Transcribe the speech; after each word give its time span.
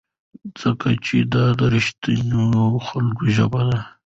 ځکه 0.61 0.89
چې 1.05 1.17
دا 1.33 1.45
د 1.59 1.61
رښتینو 1.75 2.53
خلکو 2.87 3.23
ژبه 3.35 3.61
ده. 3.69 3.79